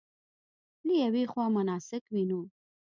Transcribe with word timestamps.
له 0.85 0.93
یوې 1.03 1.23
خوا 1.31 1.45
مناسک 1.55 2.03
وینو. 2.13 2.41